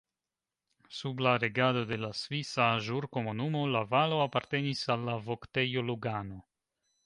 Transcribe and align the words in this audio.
Sub 0.99 1.19
la 1.25 1.33
regado 1.43 1.83
de 1.91 1.99
la 2.05 2.09
Svisa 2.21 2.71
Ĵurkomunumo 2.87 3.63
la 3.77 3.85
valo 3.95 4.25
apartenis 4.25 4.85
al 4.97 5.07
la 5.11 5.19
Voktejo 5.31 5.89
Lugano. 5.93 6.45